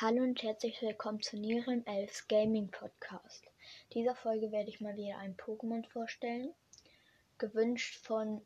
[0.00, 3.44] Hallo und herzlich willkommen zu Nieren Elfs Gaming Podcast.
[3.90, 6.54] In dieser Folge werde ich mal wieder ein Pokémon vorstellen.
[7.38, 8.40] Gewünscht von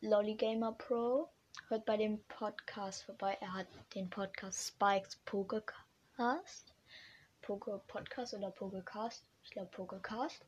[0.00, 1.28] Lollygamer Pro.
[1.68, 3.38] Hört bei dem Podcast vorbei.
[3.40, 6.74] Er hat den Podcast Spikes Pokecast.
[7.40, 9.24] Poke Podcast oder Pokecast.
[9.44, 10.44] Ich glaube Pokecast.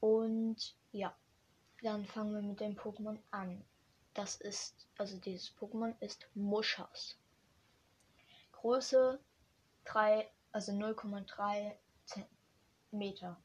[0.00, 1.16] Und ja,
[1.80, 3.64] dann fangen wir mit dem Pokémon an.
[4.12, 7.16] Das ist, also dieses Pokémon ist Muschas.
[8.60, 9.20] Größe
[9.84, 11.76] 3, also 0,3
[12.90, 13.40] Meter.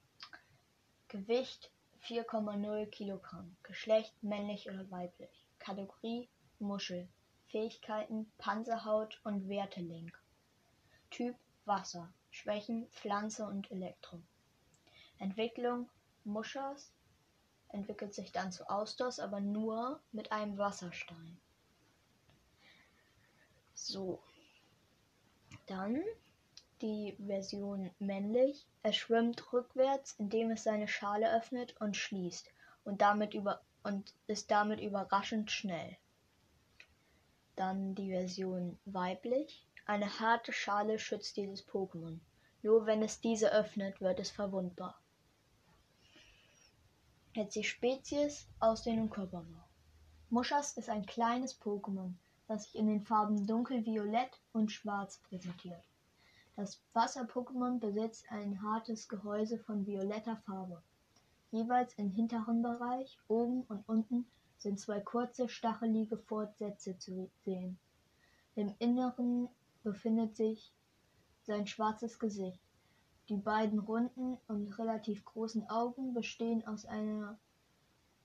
[1.07, 3.55] Gewicht 4,0 Kilogramm.
[3.61, 5.45] Geschlecht männlich oder weiblich.
[5.59, 7.07] Kategorie Muschel.
[7.45, 10.19] Fähigkeiten Panzerhaut und Wertelink.
[11.11, 11.35] Typ
[11.65, 12.11] Wasser.
[12.31, 14.19] Schwächen Pflanze und Elektro.
[15.19, 15.91] Entwicklung
[16.23, 16.91] Muschas
[17.69, 21.39] entwickelt sich dann zu Austos, aber nur mit einem Wasserstein.
[23.75, 24.23] So,
[25.65, 26.01] dann
[26.81, 28.67] die Version männlich.
[28.81, 32.49] Es schwimmt rückwärts, indem es seine Schale öffnet und schließt
[32.83, 35.97] und, damit über und ist damit überraschend schnell.
[37.55, 39.65] Dann die Version weiblich.
[39.85, 42.19] Eine harte Schale schützt dieses Pokémon.
[42.61, 44.99] Nur wenn es diese öffnet, wird es verwundbar.
[47.33, 49.63] Jetzt die Spezies, Aussehen und Körperbau.
[50.29, 52.13] Muschas ist ein kleines Pokémon,
[52.47, 55.83] das sich in den Farben dunkelviolett und schwarz präsentiert.
[56.55, 60.83] Das Wasser-Pokémon besitzt ein hartes Gehäuse von violetter Farbe.
[61.51, 64.25] Jeweils im hinteren Bereich, oben und unten,
[64.57, 67.77] sind zwei kurze, stachelige Fortsätze zu sehen.
[68.55, 69.49] Im Inneren
[69.83, 70.71] befindet sich
[71.43, 72.61] sein schwarzes Gesicht.
[73.29, 77.37] Die beiden runden und relativ großen Augen bestehen aus einer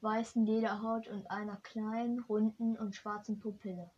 [0.00, 3.91] weißen Lederhaut und einer kleinen, runden und schwarzen Pupille.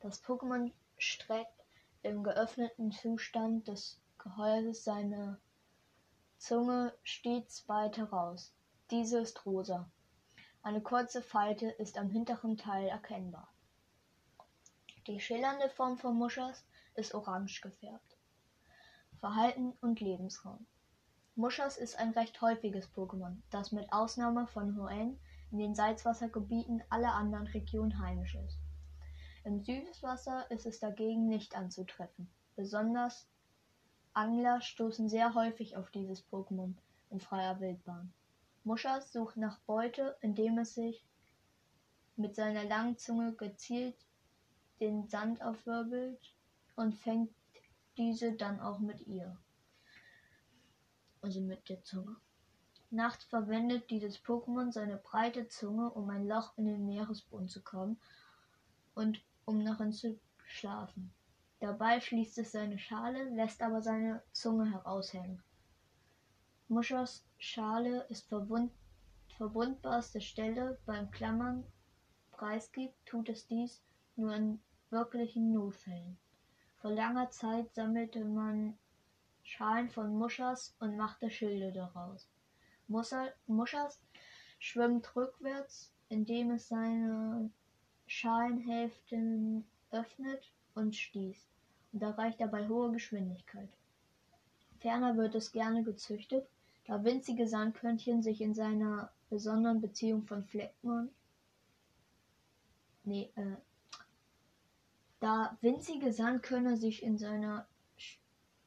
[0.00, 1.62] Das Pokémon streckt
[2.02, 5.38] im geöffneten Zustand des Gehäuses seine
[6.38, 8.54] Zunge stets weit heraus.
[8.90, 9.90] Diese ist rosa.
[10.62, 13.52] Eine kurze Falte ist am hinteren Teil erkennbar.
[15.06, 16.64] Die schillernde Form von Muschas
[16.94, 18.16] ist orange gefärbt.
[19.18, 20.66] Verhalten und Lebensraum.
[21.34, 25.20] Muschas ist ein recht häufiges Pokémon, das mit Ausnahme von Hoenn
[25.50, 28.59] in den Salzwassergebieten aller anderen Regionen heimisch ist.
[29.42, 32.28] Im Süßwasser ist es dagegen nicht anzutreffen.
[32.56, 33.26] Besonders
[34.12, 36.74] Angler stoßen sehr häufig auf dieses Pokémon
[37.10, 38.12] in freier Wildbahn.
[38.64, 41.02] Muschas sucht nach Beute, indem es sich
[42.16, 43.96] mit seiner langen Zunge gezielt
[44.78, 46.34] den Sand aufwirbelt
[46.76, 47.30] und fängt
[47.96, 49.38] diese dann auch mit ihr.
[51.22, 52.16] Also mit der Zunge.
[52.90, 57.98] Nachts verwendet dieses Pokémon seine breite Zunge, um ein Loch in den Meeresboden zu kommen
[58.94, 60.16] und um darin zu
[60.46, 61.12] schlafen.
[61.58, 65.42] Dabei schließt es seine Schale, lässt aber seine Zunge heraushängen.
[66.68, 68.70] Muschers Schale ist verwund
[69.36, 71.64] verwundbarste Stelle beim Klammern
[72.30, 73.82] preisgibt, tut es dies
[74.14, 76.18] nur in wirklichen Notfällen.
[76.76, 78.78] Vor langer Zeit sammelte man
[79.42, 82.28] Schalen von Muschers und machte Schilde daraus.
[82.86, 84.00] Muschers
[84.58, 87.50] schwimmt rückwärts, indem es seine
[88.12, 91.48] Schalenhälften öffnet und schließt
[91.92, 93.68] und erreicht dabei hohe Geschwindigkeit.
[94.80, 96.48] Ferner wird es gerne gezüchtet,
[96.86, 101.10] da winzige Sandkörnchen sich in seiner besonderen Beziehung von Fleckmann
[103.04, 103.56] nee, äh,
[105.20, 107.68] da winzige Sandkörner sich in seiner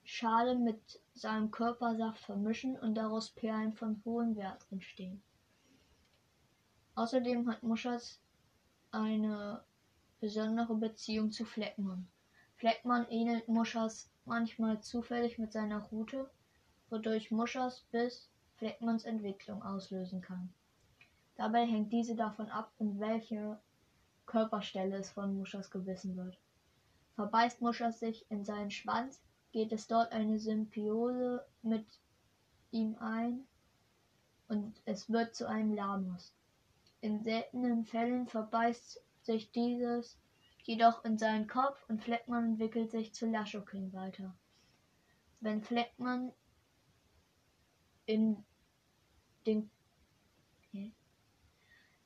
[0.05, 5.21] Schale mit seinem Körpersaft vermischen und daraus Perlen von hohem Wert entstehen.
[6.95, 8.21] Außerdem hat Muschers
[8.93, 9.63] eine
[10.19, 12.07] besondere Beziehung zu Fleckmann.
[12.57, 16.29] Fleckmann ähnelt Muschers manchmal zufällig mit seiner Route,
[16.89, 20.53] wodurch Muschers bis Fleckmanns Entwicklung auslösen kann.
[21.35, 23.59] Dabei hängt diese davon ab, in welche
[24.25, 26.37] Körperstelle es von Muschers gebissen wird.
[27.15, 29.21] Verbeißt Muschers sich in seinen Schwanz,
[29.51, 31.85] geht es dort eine Symbiose mit
[32.71, 33.45] ihm ein
[34.47, 36.33] und es wird zu einem Lamus.
[37.03, 40.17] In seltenen Fällen verbeißt sich dieses
[40.63, 44.33] jedoch in seinen Kopf und Fleckmann entwickelt sich zu Laschokin weiter.
[45.41, 46.31] Wenn Fleckmann
[48.05, 48.45] in
[49.45, 49.69] den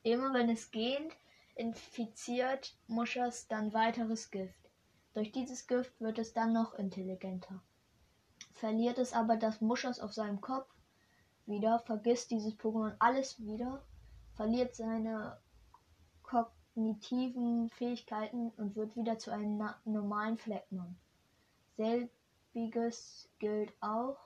[0.02, 1.12] immer wenn es gehend
[1.54, 4.68] infiziert Muschers dann weiteres Gift.
[5.14, 7.62] Durch dieses Gift wird es dann noch intelligenter.
[8.52, 10.68] Verliert es aber das Muschers auf seinem Kopf
[11.46, 13.84] wieder, vergisst dieses Pokémon alles wieder
[14.38, 15.36] verliert seine
[16.22, 20.96] kognitiven Fähigkeiten und wird wieder zu einem normalen Fleckmann.
[21.76, 24.16] Selbiges gilt auch,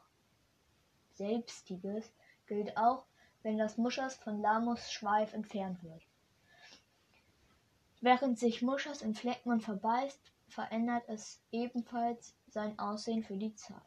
[1.14, 2.12] selbstiges
[2.46, 3.06] gilt auch,
[3.42, 6.02] wenn das Muschas von Lamos Schweif entfernt wird.
[8.02, 13.80] Während sich Muschas in Flecken und verbeißt, verändert es ebenfalls sein Aussehen für die Zeit.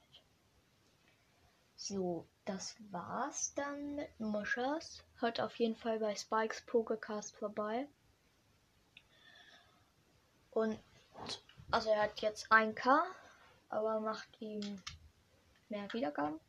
[1.75, 5.03] So, das war's dann mit Muschas.
[5.19, 7.87] Hört auf jeden Fall bei Spikes Pokécast vorbei.
[10.51, 10.79] Und
[11.71, 13.03] also er hat jetzt 1K,
[13.69, 14.81] aber macht ihm
[15.69, 16.39] mehr Wiedergaben.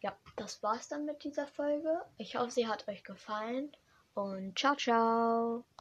[0.00, 2.04] Ja, das war's dann mit dieser Folge.
[2.18, 3.72] Ich hoffe, sie hat euch gefallen
[4.14, 5.64] und ciao, ciao.